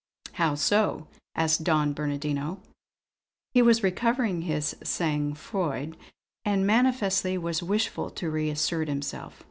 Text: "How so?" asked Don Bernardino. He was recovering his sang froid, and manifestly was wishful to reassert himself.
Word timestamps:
"How 0.31 0.55
so?" 0.55 1.05
asked 1.35 1.63
Don 1.63 1.93
Bernardino. 1.93 2.59
He 3.53 3.61
was 3.61 3.83
recovering 3.83 4.41
his 4.41 4.75
sang 4.83 5.35
froid, 5.35 5.95
and 6.43 6.65
manifestly 6.65 7.37
was 7.37 7.61
wishful 7.61 8.09
to 8.09 8.31
reassert 8.31 8.87
himself. 8.87 9.39